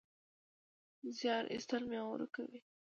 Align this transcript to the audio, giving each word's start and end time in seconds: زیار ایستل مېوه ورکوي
زیار 1.17 1.43
ایستل 1.53 1.83
مېوه 1.89 2.07
ورکوي 2.11 2.59